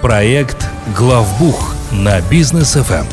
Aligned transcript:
Проект 0.00 0.66
«Главбух» 0.96 1.74
на 1.92 2.22
бизнес 2.30 2.72
ФМ. 2.72 3.04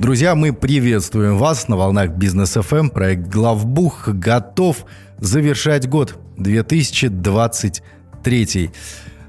Друзья, 0.00 0.34
мы 0.34 0.52
приветствуем 0.52 1.38
вас 1.38 1.68
на 1.68 1.76
волнах 1.76 2.16
Бизнес 2.16 2.54
ФМ. 2.54 2.88
Проект 2.88 3.28
«Главбух» 3.28 4.08
готов 4.08 4.84
завершать 5.18 5.88
год 5.88 6.18
2023. 6.36 8.72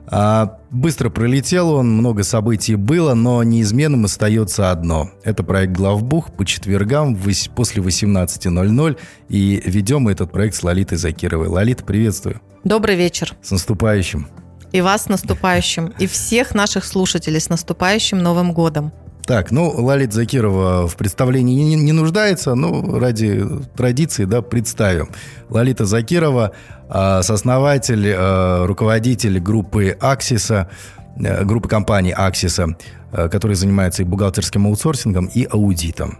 А, 0.08 0.58
быстро 0.72 1.12
пролетел 1.12 1.70
он, 1.70 1.98
много 1.98 2.24
событий 2.24 2.74
было, 2.74 3.14
но 3.14 3.44
неизменным 3.44 4.06
остается 4.06 4.72
одно. 4.72 5.12
Это 5.24 5.44
проект 5.44 5.74
«Главбух» 5.74 6.34
по 6.34 6.46
четвергам 6.46 7.16
после 7.56 7.84
18.00. 7.84 8.98
И 9.30 9.62
ведем 9.66 10.02
мы 10.02 10.14
этот 10.14 10.32
проект 10.32 10.56
с 10.56 10.64
Лолитой 10.64 10.98
Закировой. 10.98 11.48
Лолита, 11.48 11.84
приветствую. 11.84 12.42
Добрый 12.64 12.96
вечер. 12.96 13.36
С 13.44 13.52
наступающим. 13.52 14.28
И 14.74 14.82
вас 14.82 15.04
с 15.04 15.08
наступающим. 15.08 15.94
И 16.00 16.08
всех 16.08 16.54
наших 16.54 16.84
слушателей 16.84 17.40
с 17.40 17.48
наступающим 17.48 18.18
Новым 18.18 18.54
годом. 18.54 18.92
Так, 19.26 19.52
ну, 19.52 19.70
Лалит 19.70 20.12
Закирова 20.12 20.88
в 20.88 20.98
представлении 20.98 21.56
не, 21.56 21.76
не 21.76 21.94
нуждается, 21.94 22.56
но 22.56 23.00
ради 23.00 23.46
традиции, 23.78 24.26
да, 24.26 24.42
представим. 24.42 25.12
Лалита 25.50 25.86
Закирова, 25.86 26.52
э, 26.90 27.22
сооснователь, 27.22 28.08
э, 28.08 28.66
руководитель 28.66 29.40
группы 29.40 29.96
Аксиса, 30.02 30.70
э, 31.16 31.46
группы 31.46 31.70
компаний 31.70 32.12
Аксиса, 32.12 32.76
э, 33.14 33.30
которая 33.30 33.56
занимается 33.56 34.02
и 34.02 34.06
бухгалтерским 34.06 34.68
аутсорсингом, 34.68 35.28
и 35.28 35.48
аудитом. 35.50 36.18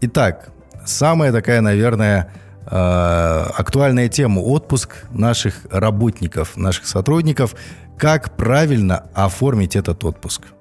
Итак, 0.00 0.48
самая 0.86 1.32
такая, 1.32 1.60
наверное, 1.60 2.32
э, 2.70 2.76
актуальная 3.58 4.08
тема– 4.08 4.40
отпуск 4.40 4.96
наших 5.10 5.66
работников, 5.70 6.56
наших 6.56 6.86
сотрудников. 6.86 7.54
Как 7.96 8.36
правильно 8.36 9.06
оформить 9.14 9.76
этот 9.76 10.04
отпуск– 10.04 10.42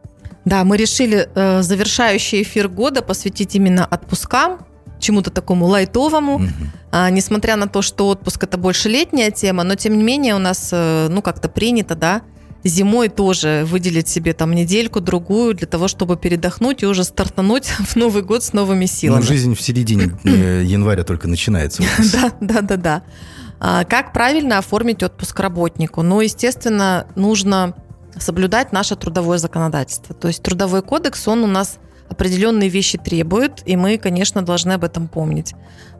да, 0.45 0.63
мы 0.63 0.77
решили 0.77 1.27
э, 1.33 1.63
завершающий 1.63 2.43
эфир 2.43 2.67
года 2.67 3.01
посвятить 3.01 3.55
именно 3.55 3.83
отпускам, 3.83 4.59
чему-то 4.99 5.31
такому 5.31 5.65
лайтовому. 5.65 6.35
Угу. 6.35 6.45
А, 6.91 7.09
несмотря 7.09 7.55
на 7.55 7.67
то, 7.67 7.81
что 7.81 8.07
отпуск 8.07 8.43
это 8.43 8.57
больше 8.57 8.87
летняя 8.87 9.31
тема, 9.31 9.63
но 9.63 9.75
тем 9.75 9.97
не 9.97 10.03
менее 10.03 10.35
у 10.35 10.39
нас, 10.39 10.69
э, 10.71 11.07
ну, 11.09 11.23
как-то 11.23 11.49
принято, 11.49 11.95
да, 11.95 12.21
зимой 12.63 13.09
тоже 13.09 13.63
выделить 13.65 14.07
себе 14.07 14.33
там 14.33 14.53
недельку, 14.53 15.01
другую 15.01 15.55
для 15.55 15.67
того, 15.67 15.87
чтобы 15.87 16.15
передохнуть 16.15 16.83
и 16.83 16.85
уже 16.85 17.03
стартануть 17.03 17.65
в 17.79 17.95
Новый 17.95 18.21
год 18.21 18.43
с 18.43 18.53
новыми 18.53 18.85
силами. 18.85 19.21
Ну, 19.21 19.25
жизнь 19.25 19.55
в 19.55 19.61
середине 19.61 20.15
э, 20.23 20.63
января 20.63 21.03
только 21.03 21.27
начинается. 21.27 21.83
Да, 22.13 22.31
да, 22.39 22.61
да, 22.61 22.77
да. 22.77 23.03
А, 23.59 23.83
как 23.85 24.13
правильно 24.13 24.57
оформить 24.57 25.03
отпуск 25.03 25.39
работнику? 25.39 26.01
Ну, 26.01 26.21
естественно, 26.21 27.07
нужно 27.15 27.75
соблюдать 28.17 28.71
наше 28.71 28.95
трудовое 28.95 29.37
законодательство. 29.37 30.15
То 30.15 30.27
есть 30.27 30.41
трудовой 30.43 30.81
кодекс, 30.81 31.27
он 31.27 31.43
у 31.43 31.47
нас 31.47 31.79
определенные 32.09 32.69
вещи 32.69 32.97
требует, 32.97 33.61
и 33.65 33.75
мы, 33.75 33.97
конечно, 33.97 34.41
должны 34.41 34.73
об 34.73 34.83
этом 34.83 35.07
помнить. 35.07 35.53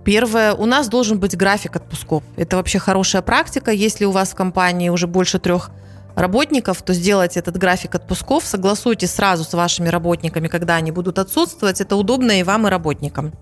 Первое, 0.04 0.54
у 0.54 0.66
нас 0.66 0.88
должен 0.88 1.20
быть 1.20 1.36
график 1.36 1.76
отпусков. 1.78 2.24
Это 2.38 2.58
вообще 2.58 2.78
хорошая 2.78 3.22
практика. 3.22 3.72
Если 3.72 4.06
у 4.06 4.12
вас 4.12 4.30
в 4.30 4.36
компании 4.36 4.90
уже 4.90 5.08
больше 5.08 5.40
трех 5.40 5.72
работников, 6.16 6.82
то 6.84 6.94
сделайте 6.94 7.40
этот 7.40 7.58
график 7.58 7.96
отпусков, 7.96 8.46
согласуйте 8.46 9.08
сразу 9.08 9.44
с 9.44 9.54
вашими 9.54 9.90
работниками, 9.90 10.48
когда 10.48 10.76
они 10.76 10.92
будут 10.92 11.20
отсутствовать. 11.20 11.82
Это 11.82 11.96
удобно 11.96 12.40
и 12.40 12.44
вам, 12.44 12.68
и 12.68 12.70
работникам. 12.70 13.34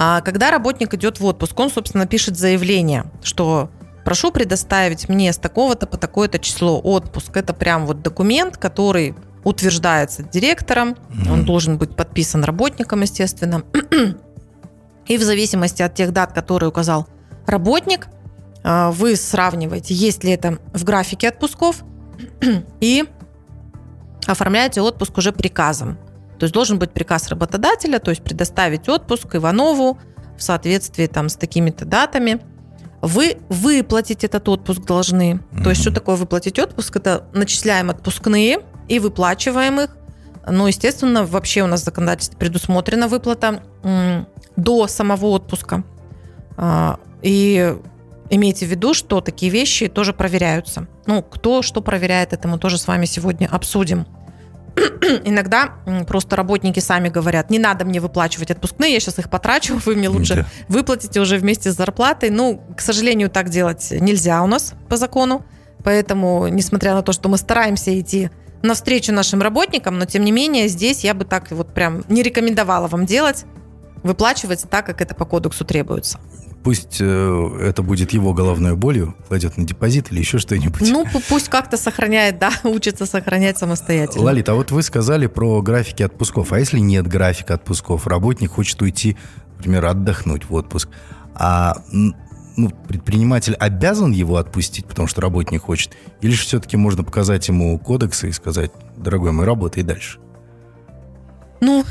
А 0.00 0.20
когда 0.20 0.52
работник 0.52 0.94
идет 0.94 1.18
в 1.18 1.24
отпуск, 1.24 1.58
он, 1.58 1.70
собственно, 1.70 2.06
пишет 2.06 2.36
заявление, 2.36 3.06
что 3.20 3.68
прошу 4.04 4.30
предоставить 4.30 5.08
мне 5.08 5.32
с 5.32 5.38
такого-то 5.38 5.88
по 5.88 5.96
такое-то 5.96 6.38
число 6.38 6.78
отпуск. 6.78 7.36
Это 7.36 7.52
прям 7.52 7.84
вот 7.84 8.00
документ, 8.00 8.58
который 8.58 9.16
утверждается 9.42 10.22
директором, 10.22 10.90
mm-hmm. 10.90 11.32
он 11.32 11.44
должен 11.44 11.78
быть 11.78 11.96
подписан 11.96 12.44
работником, 12.44 13.00
естественно. 13.00 13.64
И 15.08 15.18
в 15.18 15.22
зависимости 15.22 15.82
от 15.82 15.94
тех 15.94 16.12
дат, 16.12 16.32
которые 16.32 16.68
указал 16.68 17.08
работник, 17.44 18.06
а, 18.62 18.92
вы 18.92 19.16
сравниваете, 19.16 19.94
есть 19.94 20.22
ли 20.22 20.30
это 20.30 20.58
в 20.74 20.84
графике 20.84 21.28
отпусков, 21.28 21.82
и 22.80 23.04
оформляете 24.26 24.80
отпуск 24.80 25.18
уже 25.18 25.32
приказом. 25.32 25.98
То 26.38 26.44
есть 26.44 26.54
должен 26.54 26.78
быть 26.78 26.92
приказ 26.92 27.28
работодателя, 27.28 27.98
то 27.98 28.10
есть 28.10 28.22
предоставить 28.22 28.88
отпуск 28.88 29.34
Иванову 29.34 29.98
в 30.36 30.42
соответствии 30.42 31.06
там 31.06 31.28
с 31.28 31.36
такими-то 31.36 31.84
датами– 31.84 32.40
вы 33.00 33.38
выплатить 33.48 34.24
этот 34.24 34.48
отпуск 34.48 34.82
должны. 34.82 35.34
Mm-hmm. 35.34 35.62
То 35.62 35.70
есть, 35.70 35.82
что 35.82 35.92
такое 35.92 36.16
выплатить 36.16 36.58
отпуск? 36.58 36.96
Это 36.96 37.24
начисляем 37.32 37.90
отпускные 37.90 38.60
и 38.88 38.98
выплачиваем 38.98 39.80
их. 39.80 39.96
Ну, 40.50 40.66
естественно, 40.66 41.24
вообще 41.24 41.62
у 41.62 41.66
нас 41.66 41.82
в 41.82 41.84
законодательстве 41.84 42.38
предусмотрена 42.38 43.06
выплата 43.06 43.62
до 44.56 44.86
самого 44.88 45.26
отпуска. 45.26 45.84
А, 46.56 46.98
и 47.22 47.76
имейте 48.30 48.66
в 48.66 48.70
виду, 48.70 48.94
что 48.94 49.20
такие 49.20 49.52
вещи 49.52 49.88
тоже 49.88 50.12
проверяются. 50.12 50.88
Ну, 51.06 51.22
кто 51.22 51.62
что 51.62 51.82
проверяет, 51.82 52.32
это 52.32 52.48
мы 52.48 52.58
тоже 52.58 52.78
с 52.78 52.86
вами 52.86 53.04
сегодня 53.04 53.46
обсудим. 53.46 54.06
иногда 55.24 55.74
просто 56.06 56.36
работники 56.36 56.80
сами 56.80 57.08
говорят, 57.08 57.50
не 57.50 57.58
надо 57.58 57.84
мне 57.84 58.00
выплачивать 58.00 58.50
отпускные, 58.50 58.92
я 58.92 59.00
сейчас 59.00 59.18
их 59.18 59.30
потрачу, 59.30 59.80
вы 59.84 59.94
мне 59.94 60.08
лучше 60.08 60.34
да. 60.34 60.46
выплатите 60.68 61.20
уже 61.20 61.38
вместе 61.38 61.70
с 61.72 61.76
зарплатой. 61.76 62.30
Ну, 62.30 62.62
к 62.76 62.80
сожалению, 62.80 63.30
так 63.30 63.48
делать 63.48 63.88
нельзя 63.90 64.42
у 64.42 64.46
нас 64.46 64.74
по 64.88 64.96
закону. 64.96 65.44
Поэтому, 65.84 66.48
несмотря 66.48 66.94
на 66.94 67.02
то, 67.02 67.12
что 67.12 67.28
мы 67.28 67.38
стараемся 67.38 67.98
идти 67.98 68.30
навстречу 68.62 69.12
нашим 69.12 69.40
работникам, 69.40 69.98
но 69.98 70.04
тем 70.04 70.24
не 70.24 70.32
менее 70.32 70.68
здесь 70.68 71.04
я 71.04 71.14
бы 71.14 71.24
так 71.24 71.50
вот 71.52 71.72
прям 71.72 72.04
не 72.08 72.22
рекомендовала 72.22 72.88
вам 72.88 73.06
делать, 73.06 73.44
выплачивать 74.02 74.64
так, 74.68 74.86
как 74.86 75.00
это 75.00 75.14
по 75.14 75.24
кодексу 75.24 75.64
требуется 75.64 76.18
пусть 76.62 76.98
э, 77.00 77.58
это 77.62 77.82
будет 77.82 78.12
его 78.12 78.32
головной 78.32 78.76
болью, 78.76 79.14
кладет 79.28 79.56
на 79.56 79.64
депозит 79.64 80.12
или 80.12 80.18
еще 80.18 80.38
что-нибудь. 80.38 80.90
Ну, 80.90 81.04
пусть 81.28 81.48
как-то 81.48 81.76
сохраняет, 81.76 82.38
да, 82.38 82.52
учится 82.64 83.06
сохранять 83.06 83.58
самостоятельно. 83.58 84.24
Лолита, 84.24 84.52
а 84.52 84.54
вот 84.54 84.70
вы 84.70 84.82
сказали 84.82 85.26
про 85.26 85.62
графики 85.62 86.02
отпусков. 86.02 86.52
А 86.52 86.58
если 86.58 86.78
нет 86.78 87.06
графика 87.06 87.54
отпусков, 87.54 88.06
работник 88.06 88.52
хочет 88.52 88.80
уйти, 88.82 89.16
например, 89.56 89.86
отдохнуть 89.86 90.48
в 90.48 90.54
отпуск, 90.54 90.88
а 91.34 91.82
ну, 92.58 92.70
предприниматель 92.70 93.54
обязан 93.54 94.10
его 94.10 94.36
отпустить, 94.36 94.86
потому 94.86 95.06
что 95.06 95.20
работник 95.20 95.62
хочет? 95.62 95.96
Или 96.20 96.32
же 96.32 96.42
все-таки 96.42 96.76
можно 96.76 97.04
показать 97.04 97.46
ему 97.46 97.78
кодексы 97.78 98.28
и 98.28 98.32
сказать, 98.32 98.72
дорогой 98.96 99.30
мой, 99.30 99.46
работай 99.46 99.84
дальше? 99.84 100.18
Ну, 101.60 101.84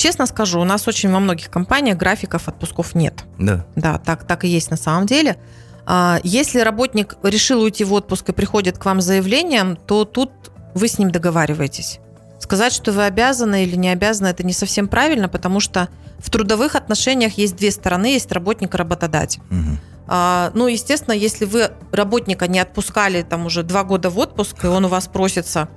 Честно 0.00 0.24
скажу, 0.24 0.58
у 0.58 0.64
нас 0.64 0.88
очень 0.88 1.12
во 1.12 1.20
многих 1.20 1.50
компаниях 1.50 1.98
графиков 1.98 2.48
отпусков 2.48 2.94
нет. 2.94 3.24
Да. 3.38 3.66
Да, 3.76 3.98
так, 3.98 4.26
так 4.26 4.46
и 4.46 4.48
есть 4.48 4.70
на 4.70 4.78
самом 4.78 5.04
деле. 5.04 5.36
А, 5.84 6.20
если 6.24 6.60
работник 6.60 7.18
решил 7.22 7.60
уйти 7.60 7.84
в 7.84 7.92
отпуск 7.92 8.30
и 8.30 8.32
приходит 8.32 8.78
к 8.78 8.84
вам 8.86 9.02
с 9.02 9.04
заявлением, 9.04 9.76
то 9.76 10.06
тут 10.06 10.30
вы 10.74 10.88
с 10.88 10.98
ним 10.98 11.10
договариваетесь. 11.10 12.00
Сказать, 12.38 12.72
что 12.72 12.92
вы 12.92 13.04
обязаны 13.04 13.64
или 13.64 13.76
не 13.76 13.90
обязаны, 13.90 14.28
это 14.28 14.42
не 14.42 14.54
совсем 14.54 14.88
правильно, 14.88 15.28
потому 15.28 15.60
что 15.60 15.90
в 16.18 16.30
трудовых 16.30 16.76
отношениях 16.76 17.34
есть 17.36 17.56
две 17.56 17.70
стороны, 17.70 18.06
есть 18.06 18.32
работник 18.32 18.72
и 18.72 18.78
работодатель. 18.78 19.42
Угу. 19.50 19.78
А, 20.06 20.50
ну, 20.54 20.66
естественно, 20.66 21.12
если 21.12 21.44
вы 21.44 21.72
работника 21.92 22.48
не 22.48 22.58
отпускали 22.58 23.20
там 23.20 23.44
уже 23.44 23.64
два 23.64 23.84
года 23.84 24.08
в 24.08 24.18
отпуск, 24.18 24.64
и 24.64 24.66
он 24.66 24.86
у 24.86 24.88
вас 24.88 25.08
просится 25.08 25.68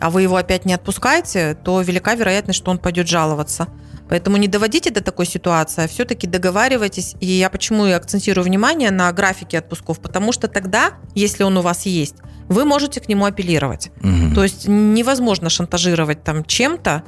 а 0.00 0.10
вы 0.10 0.22
его 0.22 0.36
опять 0.36 0.64
не 0.64 0.74
отпускаете, 0.74 1.54
то 1.54 1.80
велика 1.80 2.14
вероятность, 2.14 2.58
что 2.58 2.70
он 2.70 2.78
пойдет 2.78 3.08
жаловаться. 3.08 3.68
Поэтому 4.08 4.38
не 4.38 4.48
доводите 4.48 4.90
до 4.90 5.02
такой 5.02 5.24
ситуации, 5.24 5.84
а 5.84 5.88
все-таки 5.88 6.26
договаривайтесь. 6.26 7.14
И 7.20 7.26
я 7.26 7.48
почему 7.48 7.86
и 7.86 7.92
акцентирую 7.92 8.44
внимание 8.44 8.90
на 8.90 9.12
графике 9.12 9.58
отпусков, 9.58 10.00
потому 10.00 10.32
что 10.32 10.48
тогда, 10.48 10.94
если 11.14 11.44
он 11.44 11.56
у 11.56 11.62
вас 11.62 11.86
есть, 11.86 12.16
вы 12.48 12.64
можете 12.64 13.00
к 13.00 13.08
нему 13.08 13.24
апеллировать. 13.24 13.92
Угу. 14.02 14.34
То 14.34 14.42
есть 14.42 14.66
невозможно 14.66 15.48
шантажировать 15.48 16.24
там 16.24 16.44
чем-то, 16.44 17.04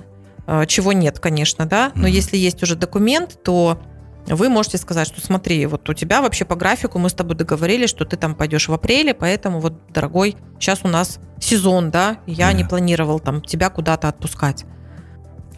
э, 0.46 0.66
чего 0.66 0.92
нет, 0.92 1.18
конечно, 1.18 1.66
да. 1.66 1.90
Но 1.96 2.02
угу. 2.02 2.12
если 2.12 2.36
есть 2.36 2.62
уже 2.62 2.76
документ, 2.76 3.42
то 3.42 3.82
вы 4.26 4.48
можете 4.48 4.78
сказать, 4.78 5.08
что 5.08 5.20
смотри, 5.20 5.66
вот 5.66 5.88
у 5.88 5.94
тебя 5.94 6.22
вообще 6.22 6.44
по 6.44 6.54
графику 6.54 6.98
мы 6.98 7.10
с 7.10 7.14
тобой 7.14 7.36
договорились, 7.36 7.90
что 7.90 8.04
ты 8.04 8.16
там 8.16 8.34
пойдешь 8.34 8.68
в 8.68 8.72
апреле, 8.72 9.14
поэтому 9.14 9.60
вот, 9.60 9.74
дорогой, 9.92 10.36
сейчас 10.58 10.80
у 10.84 10.88
нас 10.88 11.18
сезон, 11.40 11.90
да, 11.90 12.18
я 12.26 12.46
да. 12.46 12.52
не 12.52 12.64
планировал 12.64 13.20
там 13.20 13.42
тебя 13.42 13.68
куда-то 13.68 14.08
отпускать. 14.08 14.64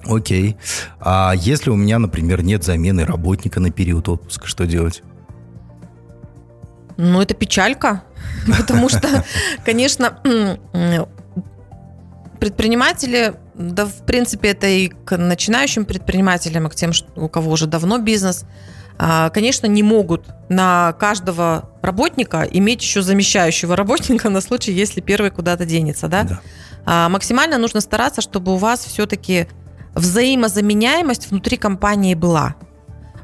Окей. 0.07 0.57
А 1.01 1.33
если 1.35 1.71
у 1.71 1.77
меня, 1.77 1.99
например, 1.99 2.43
нет 2.43 2.65
замены 2.65 3.05
работника 3.05 3.61
на 3.61 3.71
период 3.71 4.09
отпуска, 4.09 4.47
что 4.47 4.67
делать? 4.67 5.03
Ну, 6.97 7.21
это 7.21 7.35
печалька, 7.35 8.05
потому 8.59 8.89
что, 8.89 9.25
конечно, 9.65 10.19
предприниматели, 12.41 13.35
да, 13.55 13.87
в 13.87 14.05
принципе, 14.05 14.49
это 14.49 14.67
и 14.67 14.89
к 14.89 15.17
начинающим 15.17 15.85
предпринимателям, 15.85 16.67
и 16.67 16.71
к 16.71 16.75
тем, 16.75 16.93
у 17.17 17.29
кого 17.29 17.53
уже 17.53 17.67
давно 17.67 17.99
бизнес, 17.99 18.45
а, 18.97 19.31
конечно, 19.31 19.67
не 19.67 19.83
могут 19.83 20.27
на 20.49 20.93
каждого 20.95 21.71
работника 21.83 22.43
иметь 22.43 22.83
еще 22.83 23.03
замещающего 23.03 23.77
работника 23.77 24.31
на 24.31 24.41
случай, 24.41 24.73
если 24.73 25.01
первый 25.01 25.31
куда-то 25.31 25.65
денется, 25.65 26.09
да? 26.09 26.23
да. 26.25 26.41
А, 26.85 27.09
максимально 27.09 27.59
нужно 27.59 27.81
стараться, 27.81 28.21
чтобы 28.21 28.53
у 28.53 28.57
вас 28.57 28.85
все-таки 28.85 29.49
взаимозаменяемость 29.95 31.31
внутри 31.31 31.57
компании 31.57 32.15
была. 32.15 32.57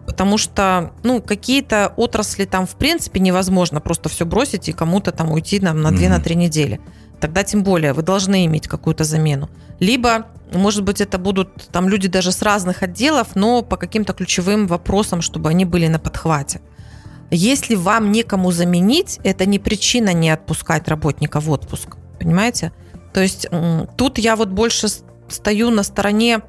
Потому 0.07 0.39
что, 0.39 0.93
ну, 1.05 1.21
какие-то 1.21 1.93
отрасли 1.97 2.45
там, 2.45 2.67
в 2.67 2.75
принципе, 2.75 3.21
невозможно 3.21 3.81
просто 3.81 4.09
все 4.09 4.27
бросить 4.27 4.69
и 4.69 4.73
кому-то 4.73 5.13
там 5.13 5.31
уйти 5.31 5.61
нам, 5.61 5.83
на 5.83 5.89
2-3 5.89 6.09
на 6.09 6.21
три 6.21 6.35
недели. 6.35 6.81
Тогда 7.21 7.45
тем 7.45 7.63
более 7.63 7.93
вы 7.93 8.03
должны 8.03 8.47
иметь 8.47 8.67
какую-то 8.67 9.05
замену. 9.05 9.51
Либо, 9.81 10.27
может 10.53 10.85
быть, 10.85 11.01
это 11.01 11.19
будут 11.19 11.69
там 11.73 11.89
люди 11.89 12.07
даже 12.07 12.31
с 12.31 12.43
разных 12.43 12.83
отделов, 12.83 13.35
но 13.35 13.63
по 13.63 13.77
каким-то 13.77 14.13
ключевым 14.13 14.67
вопросам, 14.67 15.23
чтобы 15.23 15.51
они 15.51 15.65
были 15.65 15.89
на 15.89 15.99
подхвате. 15.99 16.61
Если 17.31 17.77
вам 17.77 18.13
некому 18.13 18.53
заменить, 18.53 19.19
это 19.25 19.47
не 19.47 19.59
причина 19.59 20.13
не 20.13 20.31
отпускать 20.31 20.89
работника 20.89 21.41
в 21.41 21.51
отпуск. 21.51 21.97
Понимаете? 22.19 22.73
То 23.13 23.21
есть 23.21 23.49
тут 23.97 24.19
я 24.19 24.37
вот 24.37 24.49
больше 24.51 24.89
стою 25.29 25.71
на 25.71 25.83
стороне 25.83 26.41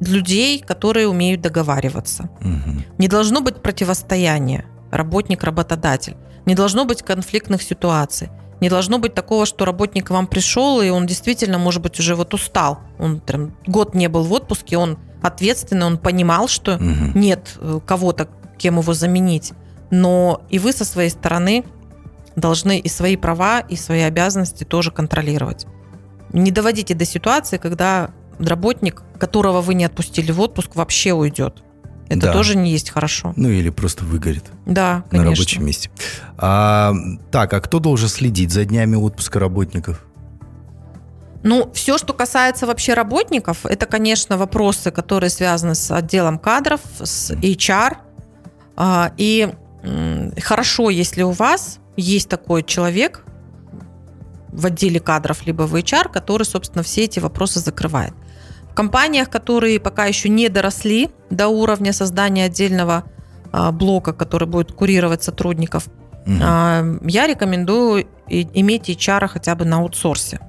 людей, 0.00 0.58
которые 0.60 1.08
умеют 1.08 1.40
договариваться. 1.40 2.28
Угу. 2.40 2.82
Не 2.98 3.08
должно 3.08 3.40
быть 3.40 3.62
противостояния 3.62 4.64
работник-работодатель. 4.90 6.16
Не 6.44 6.54
должно 6.54 6.84
быть 6.84 7.02
конфликтных 7.02 7.62
ситуаций. 7.62 8.30
Не 8.62 8.68
должно 8.68 8.98
быть 8.98 9.12
такого, 9.12 9.44
что 9.44 9.64
работник 9.64 10.06
к 10.06 10.10
вам 10.10 10.28
пришел, 10.28 10.80
и 10.80 10.88
он 10.88 11.04
действительно, 11.04 11.58
может 11.58 11.82
быть, 11.82 11.98
уже 11.98 12.14
вот 12.14 12.32
устал. 12.32 12.78
Он 13.00 13.18
там, 13.18 13.56
год 13.66 13.92
не 13.96 14.08
был 14.08 14.22
в 14.22 14.32
отпуске, 14.32 14.78
он 14.78 15.00
ответственный, 15.20 15.84
он 15.84 15.98
понимал, 15.98 16.46
что 16.46 16.76
угу. 16.76 17.18
нет 17.18 17.56
э, 17.58 17.80
кого-то, 17.84 18.28
кем 18.58 18.78
его 18.78 18.94
заменить. 18.94 19.52
Но 19.90 20.42
и 20.48 20.60
вы 20.60 20.72
со 20.72 20.84
своей 20.84 21.10
стороны 21.10 21.64
должны 22.36 22.78
и 22.78 22.88
свои 22.88 23.16
права, 23.16 23.58
и 23.58 23.74
свои 23.74 24.02
обязанности 24.02 24.62
тоже 24.62 24.92
контролировать. 24.92 25.66
Не 26.32 26.52
доводите 26.52 26.94
до 26.94 27.04
ситуации, 27.04 27.56
когда 27.56 28.10
работник, 28.38 29.02
которого 29.18 29.60
вы 29.60 29.74
не 29.74 29.86
отпустили 29.86 30.30
в 30.30 30.40
отпуск, 30.40 30.76
вообще 30.76 31.12
уйдет. 31.12 31.64
Это 32.12 32.26
да. 32.26 32.32
тоже 32.32 32.56
не 32.56 32.70
есть 32.70 32.90
хорошо. 32.90 33.32
Ну 33.36 33.48
или 33.48 33.70
просто 33.70 34.04
выгорит. 34.04 34.44
Да, 34.66 35.04
конечно. 35.08 35.24
На 35.24 35.30
рабочем 35.30 35.64
месте. 35.64 35.90
А, 36.36 36.94
так, 37.30 37.52
а 37.52 37.60
кто 37.60 37.78
должен 37.78 38.08
следить 38.08 38.52
за 38.52 38.64
днями 38.64 38.96
отпуска 38.96 39.38
работников? 39.38 40.04
Ну, 41.42 41.70
все, 41.72 41.98
что 41.98 42.12
касается 42.12 42.66
вообще 42.66 42.94
работников, 42.94 43.66
это, 43.66 43.86
конечно, 43.86 44.36
вопросы, 44.36 44.90
которые 44.90 45.30
связаны 45.30 45.74
с 45.74 45.90
отделом 45.90 46.38
кадров, 46.38 46.80
с 47.02 47.32
HR. 47.32 47.96
А, 48.76 49.12
и 49.16 49.52
хорошо, 50.40 50.90
если 50.90 51.22
у 51.22 51.30
вас 51.30 51.78
есть 51.96 52.28
такой 52.28 52.62
человек 52.62 53.24
в 54.48 54.66
отделе 54.66 55.00
кадров, 55.00 55.46
либо 55.46 55.62
в 55.62 55.74
HR, 55.74 56.12
который, 56.12 56.44
собственно, 56.44 56.82
все 56.84 57.04
эти 57.04 57.18
вопросы 57.18 57.58
закрывает. 57.58 58.12
В 58.72 58.74
компаниях, 58.74 59.28
которые 59.28 59.78
пока 59.78 60.06
еще 60.06 60.30
не 60.30 60.48
доросли 60.48 61.10
до 61.28 61.48
уровня 61.48 61.92
создания 61.92 62.46
отдельного 62.46 63.04
а, 63.52 63.70
блока, 63.70 64.14
который 64.14 64.48
будет 64.48 64.72
курировать 64.72 65.22
сотрудников, 65.22 65.88
угу. 66.26 66.32
я 66.32 67.26
рекомендую 67.26 68.06
иметь 68.28 68.88
HR 68.88 69.28
хотя 69.28 69.54
бы 69.56 69.66
на 69.66 69.76
аутсорсе. 69.76 70.40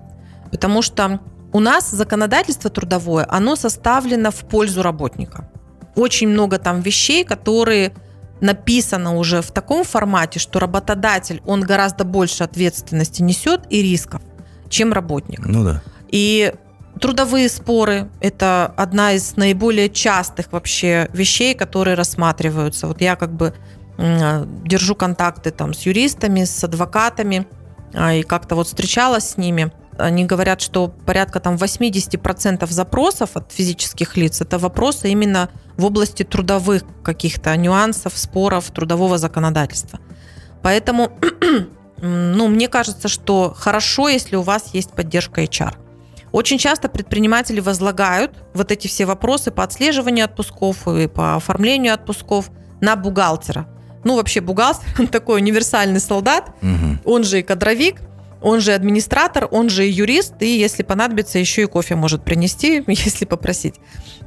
Потому 0.52 0.82
что 0.82 1.20
у 1.52 1.60
нас 1.60 1.92
законодательство 1.92 2.70
трудовое, 2.70 3.28
оно 3.30 3.58
составлено 3.58 4.32
в 4.32 4.46
пользу 4.46 4.84
работника. 4.84 5.50
Очень 5.98 6.30
много 6.30 6.60
там 6.60 6.80
вещей, 6.80 7.26
которые 7.26 7.92
написано 8.40 9.18
уже 9.18 9.42
в 9.42 9.52
таком 9.52 9.84
формате, 9.84 10.40
что 10.40 10.60
работодатель, 10.60 11.42
он 11.46 11.60
гораздо 11.60 12.06
больше 12.06 12.46
ответственности 12.46 13.22
несет 13.22 13.66
и 13.70 13.82
рисков, 13.82 14.22
чем 14.70 14.94
работник. 14.94 15.46
Ну 15.46 15.66
да. 15.66 15.84
И 16.08 16.54
Трудовые 17.04 17.50
споры– 17.50 18.10
это 18.22 18.74
одна 18.78 19.12
из 19.12 19.36
наиболее 19.36 19.90
частых 19.90 20.54
вообще 20.54 21.10
вещей, 21.12 21.54
которые 21.54 21.96
рассматриваются. 21.96 22.88
Вот 22.88 23.02
я 23.02 23.18
как 23.18 23.34
бы 23.34 23.54
держу 23.98 24.96
контакты 24.96 25.52
там 25.52 25.74
с 25.74 25.82
юристами, 25.82 26.46
с 26.46 26.64
адвокатами, 26.64 27.46
а, 27.94 28.14
и 28.14 28.24
как-то 28.24 28.56
вот 28.56 28.68
встречалась 28.68 29.32
с 29.32 29.38
ними. 29.38 29.74
Они 29.98 30.24
говорят, 30.24 30.62
что 30.62 30.88
порядка 30.88 31.42
там 31.42 31.58
80% 31.58 32.66
запросов 32.72 33.32
от 33.34 33.52
физических 33.52 34.16
лиц– 34.16 34.40
это 34.42 34.58
вопросы 34.58 35.10
именно 35.10 35.50
в 35.76 35.84
области 35.84 36.24
трудовых 36.24 36.84
каких-то 37.04 37.54
нюансов, 37.58 38.18
споров 38.18 38.72
трудового 38.72 39.18
законодательства. 39.18 40.00
Поэтому, 40.62 41.12
ну, 42.02 42.48
мне 42.48 42.70
кажется, 42.70 43.10
что 43.10 43.54
хорошо, 43.54 44.08
если 44.08 44.38
у 44.38 44.42
вас 44.42 44.70
есть 44.74 44.92
поддержка 44.92 45.44
HR. 45.44 45.83
Очень 46.34 46.58
часто 46.58 46.90
предприниматели 46.90 47.60
возлагают 47.60 48.44
вот 48.56 48.72
эти 48.72 48.88
все 48.88 49.06
вопросы 49.06 49.52
по 49.52 49.64
отслеживанию 49.64 50.26
отпусков 50.26 50.88
и 50.88 51.08
по 51.08 51.36
оформлению 51.36 51.94
отпусков 51.94 52.50
на 52.82 52.96
бухгалтера. 52.96 53.68
Ну, 54.04 54.16
вообще 54.16 54.42
бухгалтер, 54.42 54.84
он 55.00 55.08
такой 55.08 55.40
универсальный 55.40 56.00
солдат, 56.00 56.50
угу. 56.62 56.98
он 57.06 57.24
же 57.24 57.40
и 57.40 57.44
кадровик, 57.44 58.02
он 58.42 58.62
же 58.62 58.74
администратор, 58.74 59.48
он 59.52 59.70
же 59.70 59.88
и 59.88 59.92
юрист, 59.92 60.34
и 60.42 60.58
если 60.58 60.82
понадобится, 60.82 61.38
еще 61.38 61.62
и 61.62 61.66
кофе 61.66 61.96
может 61.96 62.26
принести, 62.26 62.84
если 62.88 63.26
попросить. 63.26 63.76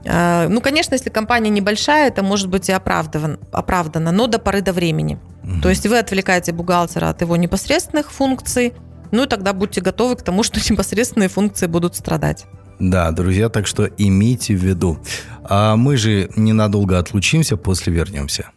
А, 0.07 0.47
ну, 0.49 0.61
конечно, 0.61 0.95
если 0.95 1.11
компания 1.11 1.51
небольшая, 1.51 2.07
это 2.07 2.23
может 2.23 2.49
быть 2.49 2.69
и 2.69 2.73
оправдано, 2.73 3.41
оправдано 3.51 4.13
но 4.13 4.29
до 4.29 4.39
поры 4.39 4.63
до 4.63 4.73
времени. 4.73 5.19
Угу. 5.43 5.61
То 5.61 5.71
есть 5.71 5.85
вы 5.89 5.99
отвлекаете 5.99 6.53
бухгалтера 6.53 7.09
от 7.09 7.21
его 7.21 7.37
непосредственных 7.37 8.13
функций, 8.13 8.75
ну 9.13 9.25
и 9.25 9.27
тогда 9.27 9.53
будьте 9.53 9.81
готовы 9.81 10.17
к 10.17 10.23
тому, 10.23 10.43
что 10.43 10.61
непосредственные 10.71 11.29
функции 11.29 11.67
будут 11.67 11.97
страдать. 11.97 12.47
Да, 12.79 13.11
друзья, 13.11 13.49
так 13.49 13.67
что 13.67 13.87
имейте 13.87 14.55
в 14.55 14.63
виду. 14.63 14.99
А 15.45 15.77
мы 15.77 15.97
же 15.97 16.29
ненадолго 16.37 16.99
отлучимся, 16.99 17.57
после 17.57 17.93
вернемся. 17.93 18.51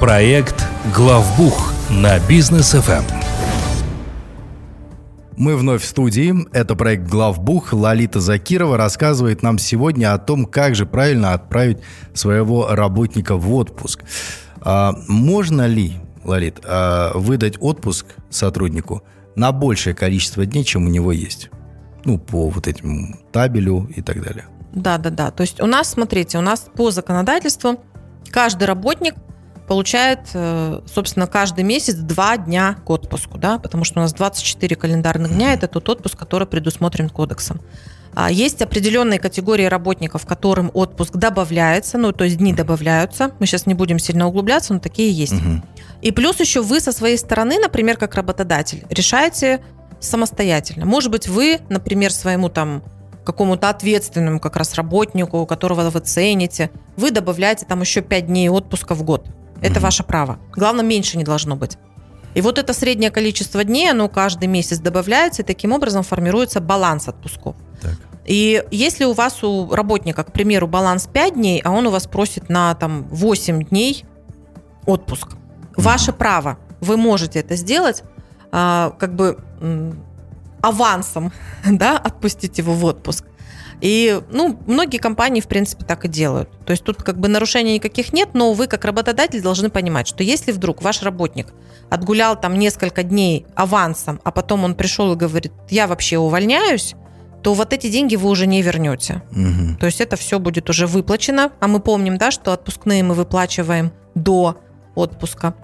Проект 0.00 0.66
«Главбух» 0.94 1.72
на 1.90 2.18
бизнес 2.26 2.74
FM. 2.74 3.04
Мы 5.36 5.56
вновь 5.56 5.82
в 5.82 5.86
студии. 5.86 6.34
Это 6.52 6.74
проект 6.74 7.08
«Главбух». 7.08 7.72
Лолита 7.72 8.18
Закирова 8.20 8.76
рассказывает 8.76 9.42
нам 9.42 9.58
сегодня 9.58 10.12
о 10.12 10.18
том, 10.18 10.44
как 10.44 10.74
же 10.74 10.84
правильно 10.84 11.32
отправить 11.32 11.78
своего 12.14 12.74
работника 12.74 13.36
в 13.36 13.54
отпуск. 13.54 14.02
А 14.60 14.92
можно 15.06 15.66
ли, 15.66 15.94
Лолит, 16.24 16.60
а, 16.64 17.12
выдать 17.14 17.54
отпуск 17.60 18.06
сотруднику– 18.28 19.04
на 19.36 19.52
большее 19.52 19.94
количество 19.94 20.44
дней, 20.46 20.64
чем 20.64 20.86
у 20.86 20.90
него 20.90 21.12
есть. 21.12 21.50
Ну, 22.04 22.18
по 22.18 22.48
вот 22.48 22.66
этим 22.66 23.20
табелю 23.32 23.90
и 23.94 24.02
так 24.02 24.22
далее. 24.22 24.46
Да, 24.72 24.98
да, 24.98 25.10
да. 25.10 25.30
То 25.30 25.42
есть 25.42 25.60
у 25.60 25.66
нас, 25.66 25.90
смотрите, 25.90 26.38
у 26.38 26.40
нас 26.40 26.66
по 26.74 26.90
законодательству 26.90 27.82
каждый 28.30 28.64
работник 28.64 29.14
получает, 29.66 30.20
э, 30.34 30.80
собственно, 30.92 31.26
каждый 31.26 31.62
месяц 31.62 31.94
два 31.94 32.36
дня 32.36 32.76
к 32.84 32.90
отпуску, 32.90 33.38
да, 33.38 33.58
потому 33.58 33.84
что 33.84 34.00
у 34.00 34.02
нас 34.02 34.12
24 34.12 34.74
календарных 34.74 35.32
дня– 35.32 35.52
это 35.54 35.68
тот 35.68 35.88
отпуск, 35.88 36.18
который 36.18 36.46
предусмотрен 36.48 37.08
кодексом. 37.08 37.60
А 38.12 38.30
есть 38.30 38.60
определенные 38.62 39.20
категории 39.20 39.66
работников, 39.66 40.26
которым 40.26 40.70
отпуск 40.74 41.14
добавляется, 41.14 41.98
ну, 41.98 42.12
то 42.12 42.24
есть 42.24 42.38
дни 42.38 42.52
добавляются. 42.52 43.30
Мы 43.38 43.46
сейчас 43.46 43.66
не 43.66 43.74
будем 43.74 44.00
сильно 44.00 44.26
углубляться, 44.26 44.74
но 44.74 44.80
такие 44.80 45.12
есть. 45.12 45.34
Угу. 45.34 45.62
И 46.02 46.12
плюс 46.12 46.40
еще 46.40 46.62
вы 46.62 46.80
со 46.80 46.92
своей 46.92 47.18
стороны, 47.18 47.58
например, 47.58 47.96
как 47.96 48.14
работодатель, 48.14 48.84
решаете 48.88 49.60
самостоятельно. 50.00 50.86
Может 50.86 51.10
быть, 51.10 51.28
вы, 51.28 51.60
например, 51.68 52.12
своему 52.12 52.48
там 52.48 52.82
какому-то 53.24 53.68
ответственному 53.68 54.40
как 54.40 54.56
раз 54.56 54.74
работнику, 54.74 55.44
которого 55.46 55.90
вы 55.90 56.00
цените, 56.00 56.70
вы 56.96 57.10
добавляете 57.10 57.66
там 57.66 57.82
еще 57.82 58.00
5 58.00 58.26
дней 58.26 58.48
отпуска 58.48 58.94
в 58.94 59.02
год. 59.02 59.26
Это 59.60 59.74
угу. 59.74 59.80
ваше 59.80 60.02
право. 60.02 60.38
Главное, 60.52 60.84
меньше 60.84 61.18
не 61.18 61.24
должно 61.24 61.54
быть. 61.54 61.76
И 62.34 62.40
вот 62.40 62.58
это 62.58 62.72
среднее 62.72 63.10
количество 63.10 63.62
дней, 63.64 63.90
оно 63.90 64.08
каждый 64.08 64.46
месяц 64.46 64.78
добавляется, 64.78 65.42
и 65.42 65.44
таким 65.44 65.72
образом 65.72 66.02
формируется 66.02 66.60
баланс 66.60 67.08
отпусков. 67.08 67.56
Так. 67.82 67.94
И 68.24 68.64
если 68.70 69.04
у 69.04 69.12
вас 69.12 69.42
у 69.42 69.68
работника, 69.74 70.22
к 70.22 70.32
примеру, 70.32 70.68
баланс 70.68 71.08
5 71.12 71.34
дней, 71.34 71.60
а 71.64 71.72
он 71.72 71.86
у 71.86 71.90
вас 71.90 72.06
просит 72.06 72.48
на 72.48 72.74
там, 72.74 73.08
8 73.10 73.64
дней 73.64 74.04
отпуск, 74.86 75.36
ваше 75.76 76.12
право, 76.12 76.58
вы 76.80 76.96
можете 76.96 77.40
это 77.40 77.56
сделать, 77.56 78.02
а, 78.52 78.94
как 78.98 79.14
бы 79.14 79.38
авансом, 80.60 81.32
да, 81.64 81.98
отпустить 81.98 82.58
его 82.58 82.74
в 82.74 82.84
отпуск. 82.84 83.24
И, 83.80 84.20
ну, 84.30 84.58
многие 84.66 84.98
компании, 84.98 85.40
в 85.40 85.48
принципе, 85.48 85.84
так 85.86 86.04
и 86.04 86.08
делают. 86.08 86.50
То 86.66 86.72
есть 86.72 86.84
тут 86.84 87.02
как 87.02 87.18
бы 87.18 87.28
нарушений 87.28 87.74
никаких 87.74 88.12
нет, 88.12 88.30
но 88.34 88.52
вы, 88.52 88.66
как 88.66 88.84
работодатель, 88.84 89.40
должны 89.40 89.70
понимать, 89.70 90.06
что 90.06 90.22
если 90.22 90.52
вдруг 90.52 90.82
ваш 90.82 91.02
работник 91.02 91.54
отгулял 91.88 92.38
там 92.38 92.58
несколько 92.58 93.02
дней 93.02 93.46
авансом, 93.54 94.20
а 94.22 94.32
потом 94.32 94.64
он 94.64 94.74
пришел 94.74 95.12
и 95.12 95.16
говорит, 95.16 95.52
я 95.70 95.86
вообще 95.86 96.18
увольняюсь, 96.18 96.94
то 97.42 97.54
вот 97.54 97.72
эти 97.72 97.88
деньги 97.88 98.16
вы 98.16 98.28
уже 98.28 98.46
не 98.46 98.60
вернете. 98.60 99.22
Мгм. 99.30 99.76
То 99.76 99.86
есть 99.86 100.02
это 100.02 100.16
все 100.16 100.38
будет 100.38 100.68
уже 100.68 100.86
выплачено. 100.86 101.50
А 101.60 101.68
мы 101.68 101.80
помним, 101.80 102.18
да, 102.18 102.30
что 102.30 102.52
отпускные 102.52 103.02
мы 103.02 103.14
выплачиваем 103.14 103.92
до 104.14 104.58
отпуска. 104.94 105.54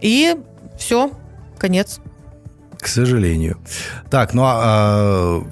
И 0.00 0.36
все, 0.76 1.10
конец. 1.58 2.00
К 2.78 2.86
сожалению. 2.86 3.58
Так, 4.10 4.34
ну 4.34 4.42
а, 4.44 4.54
а 4.56 5.42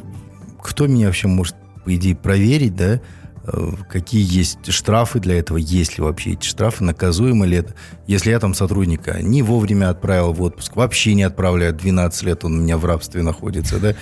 кто 0.62 0.86
меня 0.86 1.06
вообще 1.06 1.28
может, 1.28 1.56
по 1.84 1.94
идее, 1.94 2.16
проверить, 2.16 2.76
да? 2.76 3.00
Э, 3.44 3.70
Какие 3.88 4.24
есть 4.24 4.70
штрафы 4.72 5.20
для 5.20 5.38
этого? 5.38 5.56
Есть 5.56 5.98
ли 5.98 6.04
вообще 6.04 6.32
эти 6.32 6.46
штрафы? 6.46 6.84
Наказуемо 6.84 7.46
ли 7.46 7.58
это? 7.58 7.74
Если 8.06 8.30
я 8.30 8.38
там 8.40 8.54
сотрудника 8.54 9.22
не 9.22 9.42
вовремя 9.42 9.90
отправил 9.90 10.32
в 10.32 10.42
отпуск, 10.42 10.76
вообще 10.76 11.14
не 11.14 11.22
отправляю, 11.22 11.72
12 11.72 12.22
лет 12.24 12.44
он 12.44 12.58
у 12.58 12.62
меня 12.62 12.78
в 12.78 12.84
рабстве 12.84 13.22
находится, 13.22 13.78
да? 13.78 13.94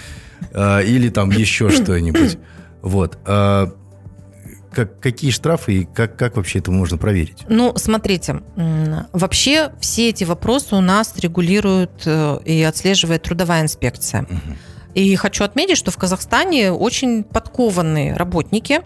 А, 0.52 0.80
Или 0.80 1.08
там 1.08 1.30
еще 1.30 1.70
что-нибудь. 1.70 2.38
Вот. 2.82 3.18
Как, 4.74 4.98
какие 5.00 5.30
штрафы 5.30 5.74
и 5.74 5.84
как, 5.84 6.16
как 6.16 6.36
вообще 6.36 6.58
это 6.58 6.72
можно 6.72 6.98
проверить? 6.98 7.44
Ну, 7.48 7.72
смотрите, 7.76 8.42
вообще 9.12 9.72
все 9.80 10.08
эти 10.08 10.24
вопросы 10.24 10.74
у 10.74 10.80
нас 10.80 11.14
регулирует 11.16 12.02
э, 12.06 12.40
и 12.44 12.62
отслеживает 12.62 13.22
трудовая 13.22 13.62
инспекция. 13.62 14.22
Мгм. 14.22 14.56
И 14.94 15.14
хочу 15.16 15.44
отметить, 15.44 15.76
что 15.76 15.90
в 15.90 15.96
Казахстане 15.96 16.72
очень 16.72 17.24
подкованные 17.24 18.14
работники. 18.14 18.80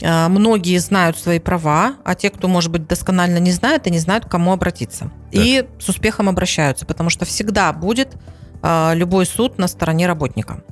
Э, 0.00 0.28
Многие 0.28 0.78
знают 0.78 1.18
свои 1.18 1.38
права, 1.38 1.96
а 2.04 2.14
те, 2.14 2.30
кто, 2.30 2.48
может 2.48 2.70
быть, 2.70 2.86
досконально 2.86 3.38
не 3.38 3.52
знает, 3.52 3.86
они 3.86 3.98
знают, 3.98 4.26
к 4.26 4.28
кому 4.28 4.52
обратиться. 4.52 5.10
И 5.32 5.66
с 5.80 5.88
успехом 5.88 6.28
обращаются, 6.28 6.86
потому 6.86 7.10
что 7.10 7.24
всегда 7.24 7.72
будет 7.72 8.14
э, 8.62 8.92
любой 8.94 9.26
суд 9.26 9.58
на 9.58 9.68
стороне 9.68 10.06
работника. 10.06 10.62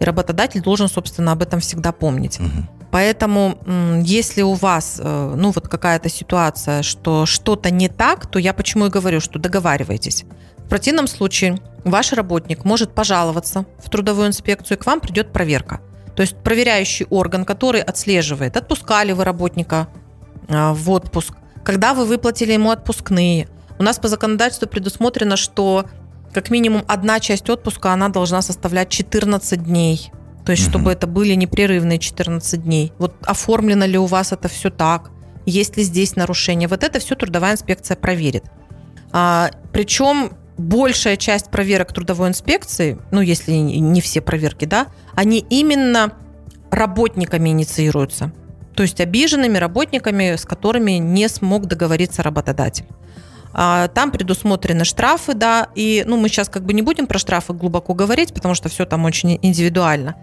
И 0.00 0.04
работодатель 0.04 0.62
должен, 0.62 0.88
собственно, 0.88 1.32
об 1.32 1.42
этом 1.42 1.60
всегда 1.60 1.92
помнить. 1.92 2.40
Мгм. 2.40 2.68
Поэтому, 2.90 3.58
если 4.02 4.42
у 4.42 4.54
вас, 4.54 5.00
э, 5.02 5.34
ну, 5.36 5.52
вот 5.52 5.68
какая-то 5.68 6.08
ситуация, 6.08 6.82
что 6.82 7.26
что-то 7.26 7.70
не 7.70 7.88
так, 7.88 8.26
то 8.26 8.38
я 8.38 8.52
почему 8.52 8.86
и 8.86 8.90
говорю, 8.90 9.20
что 9.20 9.38
договаривайтесь. 9.38 10.24
В 10.58 10.68
противном 10.68 11.06
случае 11.06 11.58
ваш 11.84 12.12
работник 12.12 12.64
может 12.64 12.94
пожаловаться 12.94 13.64
в 13.78 13.90
трудовую 13.90 14.28
инспекцию, 14.28 14.78
и 14.78 14.80
к 14.80 14.86
вам 14.86 15.00
придет 15.00 15.32
проверка. 15.32 15.80
То 16.16 16.22
есть 16.22 16.36
проверяющий 16.36 17.06
орган, 17.10 17.44
который 17.44 17.82
отслеживает, 17.82 18.56
отпускали 18.56 19.12
вы 19.12 19.24
работника 19.24 19.88
э, 20.48 20.72
в 20.72 20.90
отпуск, 20.90 21.34
когда 21.62 21.94
вы 21.94 22.06
выплатили 22.06 22.52
ему 22.52 22.70
отпускные. 22.70 23.48
У 23.78 23.82
нас 23.82 23.98
по 23.98 24.08
законодательству 24.08 24.66
предусмотрено, 24.66 25.36
что 25.36 25.84
как 26.32 26.50
минимум 26.50 26.84
одна 26.86 27.20
часть 27.20 27.48
отпуска, 27.50 27.92
она 27.92 28.08
должна 28.08 28.42
составлять 28.42 28.88
14 28.88 29.62
дней. 29.62 30.10
То 30.44 30.52
есть, 30.52 30.68
чтобы 30.68 30.92
это 30.92 31.06
были 31.06 31.34
непрерывные 31.34 31.98
14 31.98 32.62
дней. 32.62 32.92
Вот 32.98 33.14
оформлено 33.22 33.86
ли 33.86 33.98
у 33.98 34.06
вас 34.06 34.32
это 34.32 34.48
все 34.48 34.70
так? 34.70 35.10
Есть 35.46 35.76
ли 35.76 35.82
здесь 35.82 36.16
нарушения? 36.16 36.68
Вот 36.68 36.82
это 36.82 36.98
все 36.98 37.14
трудовая 37.14 37.52
инспекция 37.52 37.96
проверит. 37.96 38.44
А, 39.12 39.50
причем 39.72 40.32
большая 40.56 41.16
часть 41.16 41.50
проверок 41.50 41.92
трудовой 41.92 42.28
инспекции, 42.28 42.98
ну, 43.10 43.20
если 43.20 43.52
не 43.52 44.00
все 44.00 44.20
проверки, 44.20 44.64
да, 44.64 44.88
они 45.14 45.44
именно 45.50 46.12
работниками 46.70 47.50
инициируются. 47.50 48.32
То 48.74 48.82
есть 48.82 49.00
обиженными 49.00 49.58
работниками, 49.58 50.36
с 50.36 50.44
которыми 50.44 50.92
не 50.92 51.28
смог 51.28 51.66
договориться 51.66 52.22
работодатель. 52.22 52.86
А, 53.52 53.88
Там 53.88 54.12
предусмотрены 54.12 54.84
штрафы, 54.84 55.34
да, 55.34 55.68
и 55.74 56.04
ну, 56.06 56.16
мы 56.16 56.28
сейчас 56.28 56.48
как 56.48 56.64
бы 56.64 56.72
не 56.72 56.82
будем 56.82 57.06
про 57.06 57.18
штрафы 57.18 57.52
глубоко 57.52 57.94
говорить, 57.94 58.32
потому 58.32 58.54
что 58.54 58.68
все 58.68 58.84
там 58.86 59.04
очень 59.04 59.38
индивидуально. 59.42 60.16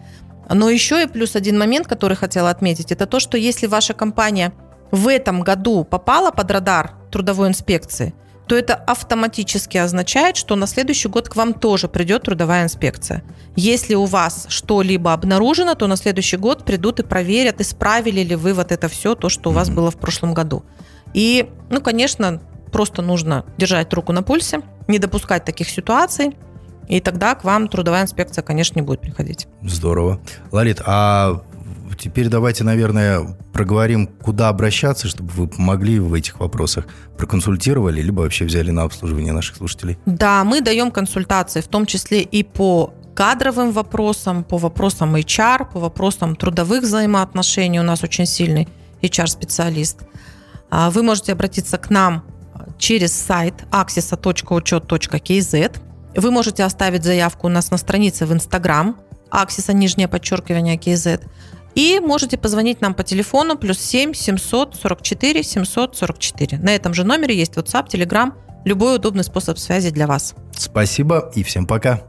Но 0.49 0.69
еще 0.69 1.03
и 1.03 1.07
плюс 1.07 1.35
один 1.35 1.57
момент, 1.57 1.87
который 1.87 2.15
хотела 2.15 2.49
отметить, 2.49 2.91
это 2.91 3.05
то, 3.05 3.19
что 3.19 3.37
если 3.37 3.67
ваша 3.67 3.93
компания 3.93 4.53
в 4.91 5.07
этом 5.09 5.41
году 5.41 5.83
попала 5.83 6.31
под 6.31 6.49
радар 6.51 6.93
трудовой 7.11 7.49
инспекции, 7.49 8.13
то 8.47 8.55
это 8.55 8.75
автоматически 8.75 9.77
означает, 9.77 10.37
что 10.37 10.55
на 10.55 10.67
следующий 10.67 11.09
год 11.09 11.27
к 11.27 11.35
вам 11.35 11.53
тоже 11.53 11.89
придет 11.89 12.23
трудовая 12.23 12.63
инспекция. 12.63 13.23
Если 13.57 13.93
у 13.93 14.05
вас 14.05 14.45
что-либо 14.47 15.11
обнаружено, 15.11 15.75
то 15.75 15.87
на 15.87 15.97
следующий 15.97 16.37
год 16.37 16.63
придут 16.63 17.01
и 17.01 17.03
проверят, 17.03 17.59
исправили 17.59 18.21
ли 18.21 18.37
вы 18.37 18.53
вот 18.53 18.71
это 18.71 18.87
все, 18.87 19.15
то, 19.15 19.27
что 19.27 19.49
у 19.49 19.53
вас 19.53 19.69
было 19.69 19.91
в 19.91 19.97
прошлом 19.97 20.33
году. 20.33 20.63
И, 21.13 21.49
ну, 21.69 21.81
конечно, 21.81 22.41
просто 22.77 23.01
нужно 23.01 23.43
держать 23.57 23.91
руку 23.95 24.13
на 24.13 24.21
пульсе, 24.21 24.61
не 24.87 24.99
допускать 24.99 25.43
таких 25.43 25.67
ситуаций, 25.67 26.37
и 26.87 26.99
тогда 26.99 27.33
к 27.33 27.43
вам 27.43 27.69
трудовая 27.69 28.03
инспекция, 28.03 28.43
конечно, 28.43 28.79
не 28.79 28.85
будет 28.85 29.01
приходить. 29.01 29.47
Здорово. 29.63 30.19
Лолит, 30.51 30.79
а 30.85 31.41
теперь 31.97 32.27
давайте, 32.27 32.63
наверное, 32.63 33.35
проговорим, 33.51 34.05
куда 34.05 34.49
обращаться, 34.49 35.07
чтобы 35.07 35.31
вы 35.31 35.47
помогли 35.47 35.99
в 35.99 36.13
этих 36.13 36.39
вопросах, 36.39 36.85
проконсультировали, 37.17 37.99
либо 37.99 38.21
вообще 38.21 38.45
взяли 38.45 38.69
на 38.69 38.83
обслуживание 38.83 39.33
наших 39.33 39.55
слушателей. 39.55 39.97
Да, 40.05 40.43
мы 40.43 40.61
даем 40.61 40.91
консультации, 40.91 41.61
в 41.61 41.67
том 41.67 41.87
числе 41.87 42.21
и 42.21 42.43
по 42.43 42.93
кадровым 43.15 43.71
вопросам, 43.71 44.43
по 44.43 44.59
вопросам 44.59 45.15
HR, 45.15 45.65
по 45.73 45.79
вопросам 45.79 46.35
трудовых 46.35 46.83
взаимоотношений. 46.83 47.79
У 47.79 47.83
нас 47.83 48.03
очень 48.03 48.27
сильный 48.27 48.67
HR-специалист. 49.01 50.01
А, 50.69 50.91
Вы 50.91 51.01
можете 51.01 51.31
обратиться 51.31 51.79
к 51.79 51.89
нам 51.89 52.23
через 52.77 53.13
сайт 53.13 53.55
axisa.учет.kz. 53.71 55.77
Вы 56.15 56.31
можете 56.31 56.63
оставить 56.63 57.03
заявку 57.03 57.47
у 57.47 57.49
нас 57.49 57.71
на 57.71 57.77
странице 57.77 58.25
в 58.25 58.33
Инстаграм 58.33 58.97
Аксиса, 59.29 59.73
нижнее 59.73 60.07
подчеркивание, 60.07 60.77
KZ. 60.77 61.23
И 61.75 61.99
можете 61.99 62.37
позвонить 62.37 62.81
нам 62.81 62.93
по 62.93 63.03
телефону 63.03 63.57
плюс 63.57 63.79
7 63.79 64.13
744 64.13 65.43
744. 65.43 66.57
На 66.57 66.75
этом 66.75 66.93
же 66.93 67.03
номере 67.03 67.37
есть 67.37 67.53
WhatsApp, 67.53 67.89
Telegram, 67.89 68.33
любой 68.65 68.95
удобный 68.95 69.23
способ 69.23 69.59
связи 69.59 69.91
для 69.91 70.07
вас. 70.07 70.33
Спасибо 70.55 71.31
и 71.35 71.43
всем 71.43 71.67
пока. 71.67 72.01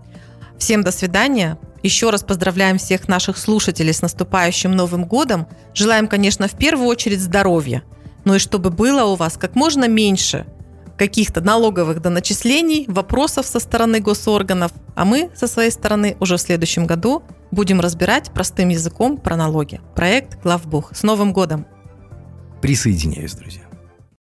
Всем 0.59 0.83
до 0.83 0.91
свидания. 0.91 1.59
Еще 1.83 2.11
раз 2.11 2.23
поздравляем 2.23 2.79
всех 2.79 3.09
наших 3.09 3.37
слушателей 3.37 3.93
с 3.93 4.03
наступающим 4.03 4.73
Новым 4.73 5.05
годом. 5.05 5.47
Желаем, 5.75 6.09
конечно, 6.09 6.49
в 6.49 6.57
первую 6.57 6.89
очередь 6.89 7.21
здоровья. 7.21 7.83
Ну 8.25 8.35
и 8.35 8.39
чтобы 8.39 8.71
было 8.71 9.05
у 9.05 9.15
вас 9.15 9.37
как 9.37 9.55
можно 9.55 9.87
меньше 9.87 10.47
каких-то 10.99 11.41
налоговых 11.41 12.03
доначислений, 12.03 12.85
вопросов 12.89 13.47
со 13.47 13.61
стороны 13.61 14.01
госорганов. 14.01 14.73
А 14.95 15.05
мы 15.05 15.31
со 15.35 15.47
своей 15.47 15.71
стороны 15.71 16.17
уже 16.21 16.37
в 16.37 16.41
следующем 16.41 16.87
году 16.87 17.23
будем 17.51 17.81
разбирать 17.81 18.31
простым 18.33 18.69
языком 18.69 19.17
про 19.17 19.37
налоги. 19.37 19.81
Проект 19.95 20.43
«Главбух». 20.43 20.91
С 20.95 21.03
Новым 21.05 21.33
годом! 21.33 21.67
Присоединяюсь, 22.61 23.33
друзья. 23.35 23.68